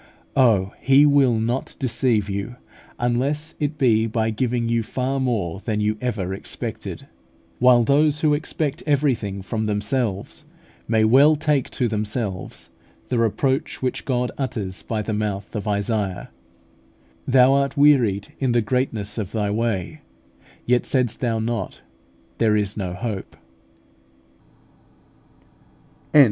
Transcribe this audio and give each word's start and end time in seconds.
Oh, 0.35 0.73
He 0.81 1.05
will 1.05 1.37
not 1.37 1.75
deceive 1.77 2.27
you, 2.27 2.55
unless 2.97 3.53
it 3.59 3.77
be 3.77 4.07
by 4.07 4.31
giving 4.31 4.67
you 4.67 4.81
far 4.81 5.19
more 5.19 5.59
than 5.59 5.79
you 5.79 5.95
ever 6.01 6.33
expected: 6.33 7.05
while 7.59 7.83
those 7.83 8.21
who 8.21 8.33
expect 8.33 8.81
everything 8.87 9.43
from 9.43 9.67
themselves 9.67 10.43
may 10.87 11.03
well 11.03 11.35
take 11.35 11.69
to 11.69 11.87
themselves 11.87 12.71
the 13.09 13.19
reproach 13.19 13.83
which 13.83 14.03
God 14.03 14.31
utters 14.39 14.81
by 14.81 15.03
the 15.03 15.13
mouth 15.13 15.55
of 15.55 15.67
Isaiah: 15.67 16.31
"Thou 17.27 17.53
art 17.53 17.77
wearied 17.77 18.33
in 18.39 18.53
the 18.53 18.61
greatness 18.63 19.19
of 19.19 19.31
thy 19.31 19.51
way; 19.51 20.01
yet 20.65 20.83
saidst 20.83 21.19
thou 21.21 21.37
not, 21.37 21.81
There 22.39 22.57
is 22.57 22.75
no 22.75 22.95
hope" 22.95 23.37
(Isa. 26.15 26.19